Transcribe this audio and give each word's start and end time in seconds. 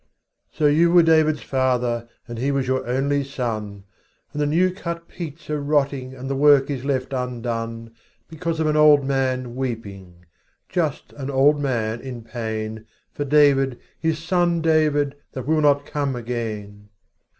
lO 0.59 0.65
you 0.65 0.91
were 0.91 1.03
David's 1.03 1.43
father, 1.43 2.09
And 2.27 2.39
he 2.39 2.49
was 2.51 2.67
your 2.67 2.87
only 2.87 3.23
son, 3.23 3.83
And 4.33 4.41
the 4.41 4.47
new 4.47 4.71
cut 4.71 5.07
peats 5.07 5.47
are 5.51 5.61
rotting 5.61 6.15
And 6.15 6.27
the 6.27 6.35
work 6.35 6.71
is 6.71 6.83
left 6.83 7.13
undone. 7.13 7.93
Because 8.27 8.59
of 8.59 8.65
an 8.65 8.75
old 8.75 9.05
man 9.05 9.53
weeping, 9.55 10.25
Just 10.67 11.13
an 11.17 11.29
old 11.29 11.59
man 11.59 11.99
in 12.01 12.23
pain. 12.23 12.87
For 13.13 13.25
David, 13.25 13.79
his 13.99 14.17
son 14.17 14.59
David, 14.59 15.17
That 15.33 15.45
will 15.45 15.61
not 15.61 15.85
come 15.85 16.15
again. 16.15 16.89